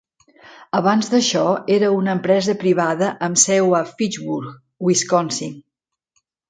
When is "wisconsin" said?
4.91-5.59